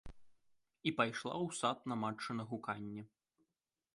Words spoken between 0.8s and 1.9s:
І пайшла ў сад